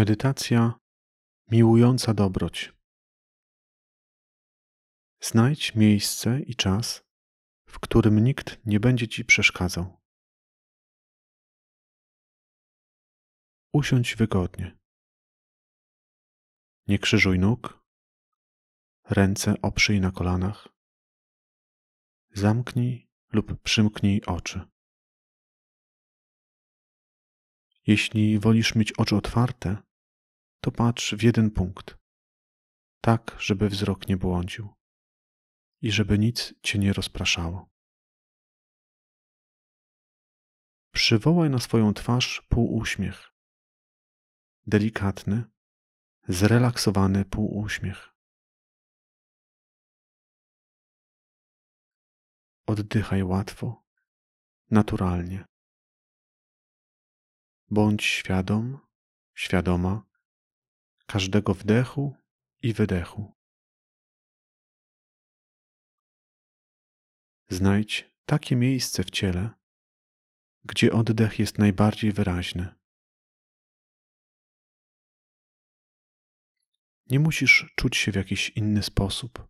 Medytacja 0.00 0.80
miłująca 1.50 2.14
dobroć. 2.14 2.72
Znajdź 5.20 5.74
miejsce 5.74 6.40
i 6.40 6.54
czas, 6.54 7.04
w 7.66 7.78
którym 7.78 8.24
nikt 8.24 8.66
nie 8.66 8.80
będzie 8.80 9.08
ci 9.08 9.24
przeszkadzał. 9.24 10.00
Usiądź 13.72 14.16
wygodnie. 14.16 14.78
Nie 16.86 16.98
krzyżuj 16.98 17.38
nóg, 17.38 17.84
ręce 19.04 19.54
oprzyj 19.62 20.00
na 20.00 20.10
kolanach. 20.10 20.68
Zamknij 22.30 23.08
lub 23.32 23.62
przymknij 23.62 24.22
oczy. 24.26 24.60
Jeśli 27.86 28.38
wolisz 28.38 28.74
mieć 28.74 28.92
oczy 28.92 29.16
otwarte, 29.16 29.85
to 30.60 30.70
patrz 30.70 31.14
w 31.14 31.22
jeden 31.22 31.50
punkt, 31.50 31.98
tak, 33.00 33.36
żeby 33.38 33.68
wzrok 33.68 34.08
nie 34.08 34.16
błądził 34.16 34.74
i 35.82 35.92
żeby 35.92 36.18
nic 36.18 36.54
cię 36.62 36.78
nie 36.78 36.92
rozpraszało. 36.92 37.68
Przywołaj 40.92 41.50
na 41.50 41.58
swoją 41.58 41.94
twarz 41.94 42.46
półuśmiech, 42.48 43.32
delikatny, 44.66 45.44
zrelaksowany 46.28 47.24
półuśmiech. 47.24 48.16
Oddychaj 52.66 53.22
łatwo, 53.22 53.84
naturalnie. 54.70 55.44
Bądź 57.70 58.04
świadom, 58.04 58.78
świadoma 59.34 60.05
każdego 61.06 61.54
wdechu 61.54 62.16
i 62.62 62.72
wydechu. 62.72 63.32
Znajdź 67.48 68.10
takie 68.26 68.56
miejsce 68.56 69.04
w 69.04 69.10
ciele, 69.10 69.50
gdzie 70.64 70.92
oddech 70.92 71.38
jest 71.38 71.58
najbardziej 71.58 72.12
wyraźny. 72.12 72.74
Nie 77.06 77.20
musisz 77.20 77.72
czuć 77.76 77.96
się 77.96 78.12
w 78.12 78.14
jakiś 78.14 78.50
inny 78.50 78.82
sposób. 78.82 79.48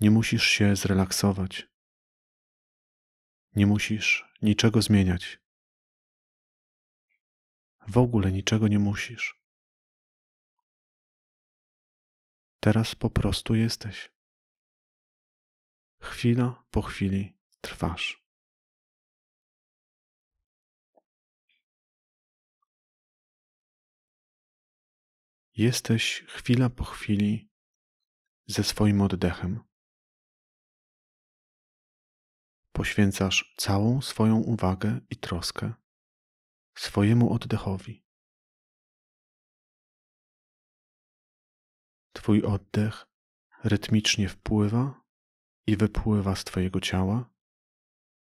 Nie 0.00 0.10
musisz 0.10 0.44
się 0.44 0.76
zrelaksować. 0.76 1.68
Nie 3.56 3.66
musisz 3.66 4.24
niczego 4.42 4.82
zmieniać. 4.82 5.38
W 7.88 7.98
ogóle 7.98 8.32
niczego 8.32 8.68
nie 8.68 8.78
musisz. 8.78 9.43
Teraz 12.64 12.94
po 12.94 13.10
prostu 13.10 13.54
jesteś. 13.54 14.12
Chwila 16.00 16.64
po 16.70 16.82
chwili 16.82 17.38
trwasz. 17.60 18.26
Jesteś 25.56 26.24
chwila 26.28 26.70
po 26.70 26.84
chwili 26.84 27.50
ze 28.46 28.64
swoim 28.64 29.00
oddechem. 29.00 29.60
Poświęcasz 32.72 33.54
całą 33.56 34.02
swoją 34.02 34.36
uwagę 34.36 35.00
i 35.10 35.16
troskę 35.16 35.72
swojemu 36.74 37.32
oddechowi. 37.32 38.03
Twój 42.24 42.42
oddech 42.42 43.06
rytmicznie 43.64 44.28
wpływa 44.28 45.04
i 45.66 45.76
wypływa 45.76 46.36
z 46.36 46.44
Twojego 46.44 46.80
ciała 46.80 47.30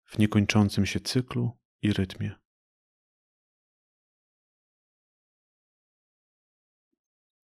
w 0.04 0.18
niekończącym 0.18 0.86
się 0.86 1.00
cyklu 1.00 1.58
i 1.82 1.92
rytmie. 1.92 2.34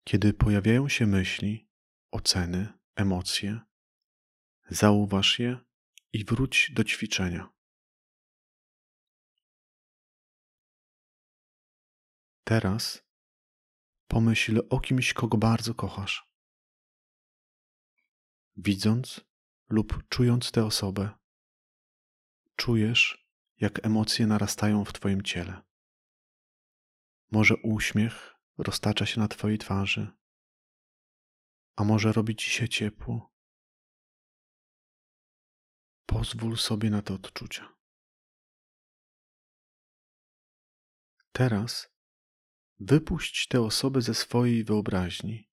Kiedy 0.04 0.32
pojawiają 0.32 0.88
się 0.88 1.06
myśli, 1.06 1.68
oceny, 2.10 2.72
emocje, 2.94 3.60
zauważ 4.68 5.38
je 5.38 5.58
i 6.12 6.24
wróć 6.24 6.72
do 6.72 6.84
ćwiczenia. 6.84 7.52
Teraz 12.44 13.04
Pomyśl 14.06 14.62
o 14.70 14.80
kimś, 14.80 15.12
kogo 15.12 15.38
bardzo 15.38 15.74
kochasz. 15.74 16.28
Widząc 18.56 19.20
lub 19.68 20.08
czując 20.08 20.52
tę 20.52 20.64
osobę, 20.64 21.10
czujesz, 22.56 23.28
jak 23.60 23.86
emocje 23.86 24.26
narastają 24.26 24.84
w 24.84 24.92
Twoim 24.92 25.22
ciele. 25.22 25.62
Może 27.30 27.54
uśmiech 27.56 28.34
roztacza 28.58 29.06
się 29.06 29.20
na 29.20 29.28
Twojej 29.28 29.58
twarzy, 29.58 30.12
a 31.76 31.84
może 31.84 32.12
robi 32.12 32.36
Ci 32.36 32.50
się 32.50 32.68
ciepło. 32.68 33.34
Pozwól 36.06 36.56
sobie 36.56 36.90
na 36.90 37.02
te 37.02 37.14
odczucia. 37.14 37.74
Teraz 41.32 41.93
Wypuść 42.80 43.48
tę 43.48 43.60
osobę 43.60 44.02
ze 44.02 44.14
swojej 44.14 44.64
wyobraźni, 44.64 45.48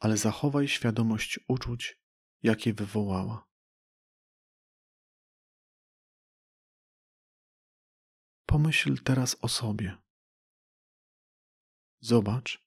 ale 0.00 0.16
zachowaj 0.16 0.68
świadomość 0.68 1.40
uczuć, 1.48 2.00
jakie 2.42 2.74
wywołała. 2.74 3.48
Pomyśl 8.46 9.02
teraz 9.04 9.36
o 9.40 9.48
sobie. 9.48 9.96
Zobacz, 12.00 12.64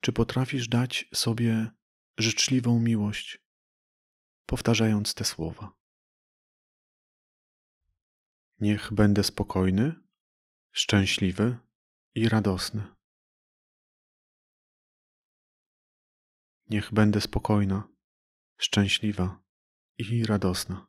czy 0.00 0.12
potrafisz 0.12 0.68
dać 0.68 1.08
sobie 1.14 1.70
życzliwą 2.18 2.80
miłość, 2.80 3.38
powtarzając 4.46 5.14
te 5.14 5.24
słowa. 5.24 5.72
Niech 8.60 8.92
będę 8.92 9.24
spokojny, 9.24 9.94
szczęśliwy 10.72 11.63
i 12.14 12.28
radosny. 12.28 12.94
Niech 16.70 16.92
będę 16.92 17.20
spokojna, 17.20 17.88
szczęśliwa 18.58 19.42
i 19.98 20.26
radosna. 20.26 20.86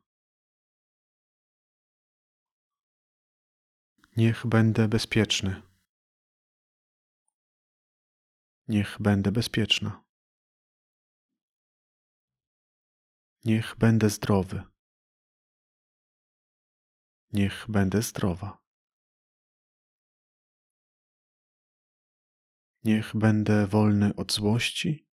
Niech 4.16 4.46
będę 4.46 4.88
bezpieczny. 4.88 5.62
Niech 8.68 8.96
będę 9.00 9.32
bezpieczna. 9.32 10.04
Niech 13.44 13.76
będę 13.78 14.10
zdrowy. 14.10 14.62
Niech 17.32 17.66
będę 17.68 18.02
zdrowa. 18.02 18.65
Niech 22.86 23.16
będę 23.16 23.66
wolny 23.66 24.14
od 24.14 24.32
złości, 24.32 25.08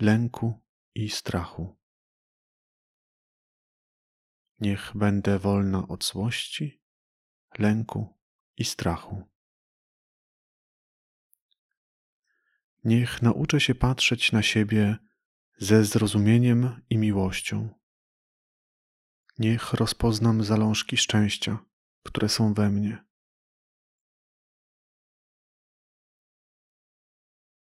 lęku 0.00 0.60
i 0.94 1.10
strachu. 1.10 1.76
Niech 4.60 4.92
będę 4.94 5.38
wolna 5.38 5.88
od 5.88 6.04
złości, 6.04 6.82
lęku 7.58 8.18
i 8.56 8.64
strachu. 8.64 9.22
Niech 12.84 13.22
nauczę 13.22 13.60
się 13.60 13.74
patrzeć 13.74 14.32
na 14.32 14.42
siebie 14.42 14.96
ze 15.58 15.84
zrozumieniem 15.84 16.80
i 16.90 16.98
miłością. 16.98 17.68
Niech 19.38 19.72
rozpoznam 19.72 20.44
zalążki 20.44 20.96
szczęścia, 20.96 21.58
które 22.02 22.28
są 22.28 22.54
we 22.54 22.70
mnie. 22.70 23.07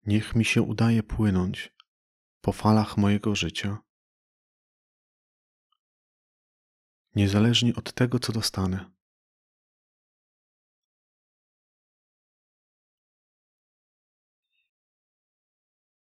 Niech 0.06 0.34
mi 0.34 0.44
się 0.44 0.62
udaje 0.62 1.02
płynąć 1.02 1.74
po 2.40 2.52
falach 2.52 2.96
mojego 2.96 3.34
życia, 3.34 3.78
niezależnie 7.14 7.74
od 7.74 7.92
tego, 7.92 8.18
co 8.18 8.32
dostanę. 8.32 8.90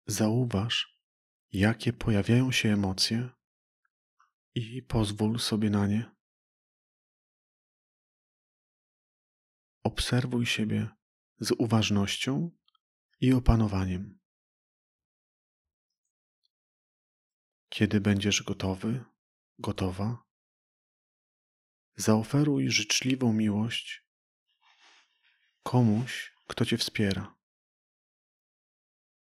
Zauważ, 0.05 0.99
jakie 1.51 1.93
pojawiają 1.93 2.51
się 2.51 2.69
emocje 2.69 3.29
i 4.55 4.83
pozwól 4.83 5.39
sobie 5.39 5.69
na 5.69 5.87
nie. 5.87 6.15
Obserwuj 9.83 10.45
siebie 10.45 10.89
z 11.39 11.51
uważnością 11.51 12.56
i 13.19 13.33
opanowaniem. 13.33 14.19
Kiedy 17.69 18.01
będziesz 18.01 18.43
gotowy, 18.43 19.05
gotowa, 19.59 20.23
zaoferuj 21.95 22.69
życzliwą 22.69 23.33
miłość 23.33 24.07
komuś, 25.63 26.33
kto 26.47 26.65
Cię 26.65 26.77
wspiera, 26.77 27.35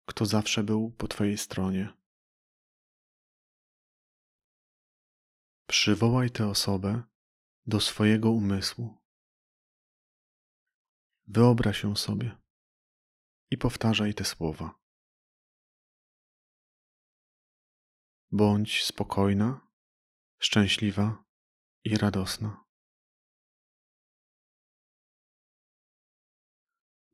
kto 0.06 0.26
zawsze 0.26 0.64
był 0.64 0.90
po 0.90 1.08
Twojej 1.08 1.38
stronie. 1.38 1.92
Przywołaj 5.66 6.30
tę 6.30 6.48
osobę 6.48 7.02
do 7.66 7.80
swojego 7.80 8.30
umysłu. 8.30 9.02
Wyobraź 11.26 11.82
ją 11.82 11.96
sobie 11.96 12.45
i 13.50 13.58
powtarzaj 13.58 14.14
te 14.14 14.24
słowa. 14.24 14.74
Bądź 18.30 18.84
spokojna, 18.84 19.68
szczęśliwa 20.38 21.24
i 21.84 21.96
radosna. 21.96 22.64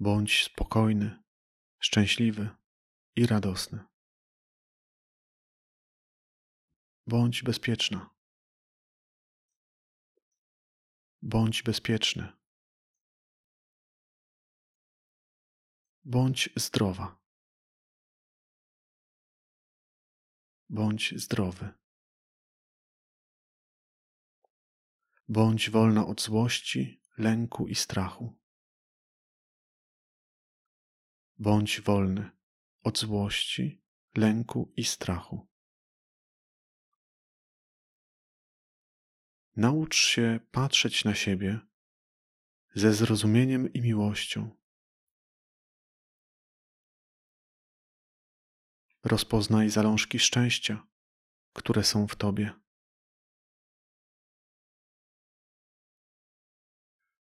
Bądź 0.00 0.44
spokojny, 0.44 1.22
szczęśliwy 1.78 2.50
i 3.16 3.26
radosny. 3.26 3.84
Bądź 7.06 7.42
bezpieczna. 7.42 8.10
Bądź 11.22 11.62
bezpieczny. 11.62 12.41
Bądź 16.04 16.50
zdrowa. 16.56 17.18
Bądź 20.68 21.14
zdrowy. 21.16 21.74
Bądź 25.28 25.70
wolna 25.70 26.06
od 26.06 26.20
złości, 26.20 27.02
lęku 27.18 27.66
i 27.66 27.74
strachu. 27.74 28.38
Bądź 31.38 31.80
wolny 31.80 32.30
od 32.82 32.98
złości, 32.98 33.82
lęku 34.14 34.72
i 34.76 34.84
strachu. 34.84 35.48
Naucz 39.56 39.96
się 39.96 40.40
patrzeć 40.50 41.04
na 41.04 41.14
siebie 41.14 41.60
ze 42.74 42.94
zrozumieniem 42.94 43.72
i 43.72 43.80
miłością. 43.80 44.61
Rozpoznaj 49.04 49.70
zalążki 49.70 50.18
szczęścia, 50.18 50.86
które 51.52 51.84
są 51.84 52.08
w 52.08 52.16
Tobie. 52.16 52.52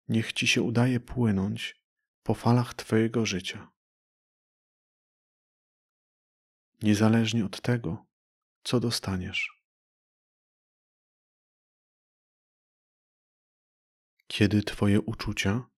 Niech 0.07 0.33
Ci 0.33 0.47
się 0.47 0.61
udaje 0.61 0.99
płynąć 0.99 1.83
po 2.23 2.33
falach 2.33 2.73
Twojego 2.73 3.25
życia. 3.25 3.71
Niezależnie 6.81 7.45
od 7.45 7.61
tego, 7.61 8.05
co 8.63 8.79
dostaniesz. 8.79 9.63
Kiedy 14.27 14.63
Twoje 14.63 15.01
uczucia 15.01 15.69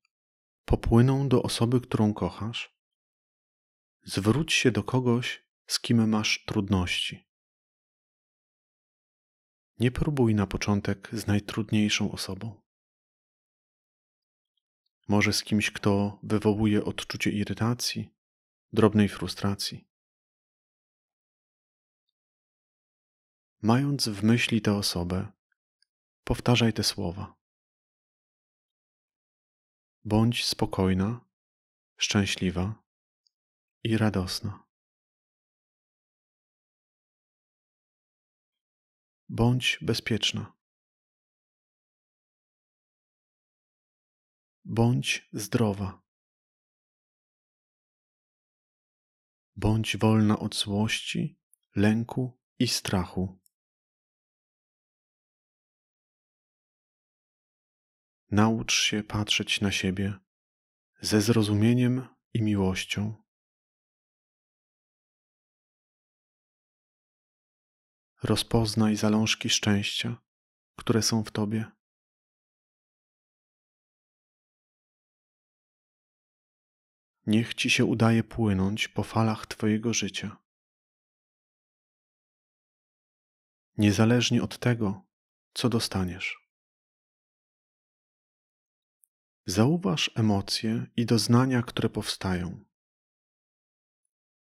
popłyną 0.66 1.30
do 1.30 1.44
osoby, 1.44 1.82
którą 1.82 2.14
kochasz, 2.14 2.76
zwróć 4.04 4.54
się 4.54 4.72
do 4.72 4.84
kogoś, 4.84 5.45
z 5.68 5.80
kim 5.80 6.10
masz 6.10 6.46
trudności. 6.46 7.28
Nie 9.80 9.92
próbuj 9.92 10.36
na 10.36 10.48
początek 10.48 11.10
z 11.14 11.28
najtrudniejszą 11.28 12.12
osobą. 12.12 12.62
Może 15.08 15.34
z 15.34 15.44
kimś, 15.44 15.72
kto 15.72 16.20
wywołuje 16.24 16.86
odczucie 16.86 17.32
irytacji, 17.32 18.16
drobnej 18.74 19.10
frustracji. 19.10 19.88
Mając 23.62 24.08
w 24.08 24.24
myśli 24.24 24.62
tę 24.62 24.74
osobę, 24.74 25.32
powtarzaj 26.24 26.74
te 26.74 26.84
słowa. 26.84 27.36
Bądź 30.04 30.46
spokojna, 30.46 31.26
szczęśliwa 31.98 32.84
i 33.84 33.98
radosna. 33.98 34.65
Bądź 39.30 39.80
bezpieczna. 39.82 40.54
Bądź 44.66 45.30
zdrowa. 45.34 46.02
Bądź 49.56 49.98
wolna 49.98 50.40
od 50.40 50.56
złości, 50.56 51.40
lęku 51.76 52.40
i 52.60 52.68
strachu. 52.68 53.40
Naucz 58.32 58.74
się 58.74 59.04
patrzeć 59.04 59.62
na 59.62 59.72
siebie 59.72 60.20
ze 61.02 61.22
zrozumieniem 61.22 62.08
i 62.34 62.42
miłością. 62.42 63.25
Rozpoznaj 68.26 68.96
zalążki 68.96 69.50
szczęścia, 69.50 70.18
które 70.80 71.02
są 71.02 71.24
w 71.24 71.32
Tobie. 71.32 71.72
Niech 77.26 77.54
Ci 77.54 77.70
się 77.70 77.86
udaje 77.86 78.24
płynąć 78.24 78.88
po 78.88 79.04
falach 79.04 79.48
Twojego 79.48 79.94
życia. 79.94 80.38
Niezależnie 83.78 84.44
od 84.44 84.60
tego, 84.60 85.06
co 85.54 85.70
dostaniesz. 85.70 86.50
Zauważ 89.46 90.12
emocje 90.16 90.88
i 90.96 91.06
doznania, 91.06 91.64
które 91.64 91.90
powstają. 91.90 92.66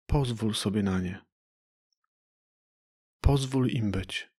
Pozwól 0.06 0.55
sobie 0.55 0.82
na 0.82 1.01
nie. 1.01 1.30
Pozwól 3.20 3.69
im 3.69 3.91
być. 3.91 4.31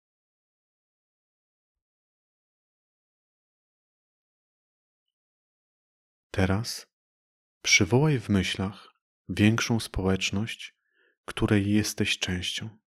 Teraz 6.32 6.88
przywołaj 7.62 8.20
w 8.20 8.30
myślach 8.30 8.96
większą 9.30 9.80
społeczność, 9.80 10.78
której 11.26 11.72
jesteś 11.72 12.20
częścią. 12.20 12.80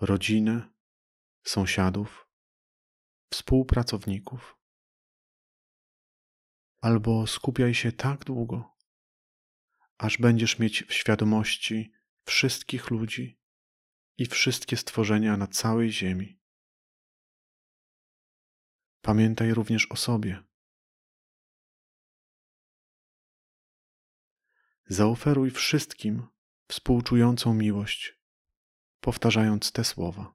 Rodzinę, 0.00 0.72
sąsiadów, 1.42 2.28
współpracowników. 3.32 4.58
Albo 6.80 7.26
skupiaj 7.26 7.74
się 7.74 7.92
tak 7.92 8.24
długo, 8.24 8.76
aż 9.98 10.18
będziesz 10.18 10.58
mieć 10.58 10.84
w 10.84 10.92
świadomości 10.92 11.92
wszystkich 12.24 12.90
ludzi, 12.90 13.41
i 14.18 14.26
wszystkie 14.26 14.76
stworzenia 14.76 15.36
na 15.36 15.46
całej 15.46 15.92
ziemi. 15.92 16.40
Pamiętaj 19.00 19.54
również 19.54 19.86
o 19.90 19.96
sobie. 19.96 20.42
Zaoferuj 24.86 25.50
wszystkim 25.50 26.26
współczującą 26.68 27.54
miłość, 27.54 28.20
powtarzając 29.00 29.72
te 29.72 29.84
słowa. 29.84 30.34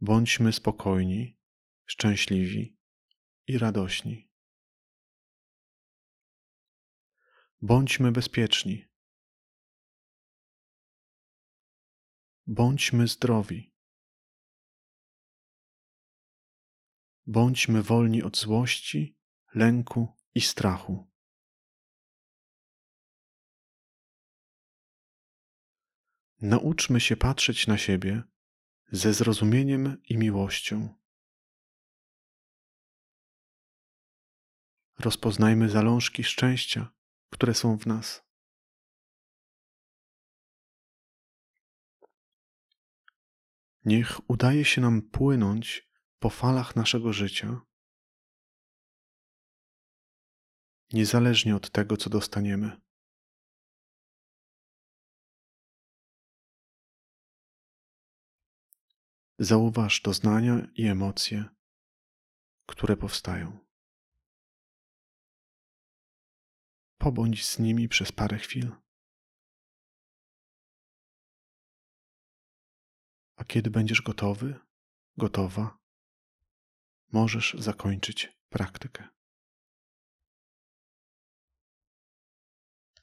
Bądźmy 0.00 0.52
spokojni, 0.52 1.38
szczęśliwi 1.86 2.78
i 3.46 3.58
radośni. 3.58 4.30
Bądźmy 7.62 8.12
bezpieczni 8.12 8.93
Bądźmy 12.46 13.08
zdrowi. 13.08 13.74
Bądźmy 17.26 17.82
wolni 17.82 18.22
od 18.22 18.36
złości, 18.36 19.16
lęku 19.54 20.16
i 20.34 20.40
strachu. 20.40 21.10
Nauczmy 26.40 27.00
się 27.00 27.16
patrzeć 27.16 27.66
na 27.66 27.78
siebie 27.78 28.22
ze 28.92 29.14
zrozumieniem 29.14 30.02
i 30.04 30.16
miłością. 30.16 31.04
rozpoznajmy 34.98 35.68
zalążki 35.68 36.24
szczęścia, 36.24 36.92
które 37.30 37.54
są 37.54 37.78
w 37.78 37.86
nas. 37.86 38.23
Niech 43.84 44.30
udaje 44.30 44.64
się 44.64 44.80
nam 44.80 45.02
płynąć 45.02 45.88
po 46.18 46.30
falach 46.30 46.76
naszego 46.76 47.12
życia, 47.12 47.60
niezależnie 50.92 51.56
od 51.56 51.70
tego, 51.70 51.96
co 51.96 52.10
dostaniemy. 52.10 52.80
Zauważ 59.38 60.00
doznania 60.00 60.66
i 60.74 60.86
emocje, 60.86 61.44
które 62.66 62.96
powstają. 62.96 63.58
Pobądź 66.98 67.46
z 67.46 67.58
nimi 67.58 67.88
przez 67.88 68.12
parę 68.12 68.38
chwil. 68.38 68.83
A 73.36 73.44
kiedy 73.44 73.70
będziesz 73.70 74.02
gotowy, 74.02 74.54
gotowa, 75.16 75.78
możesz 77.12 77.56
zakończyć 77.58 78.32
praktykę. 78.48 79.13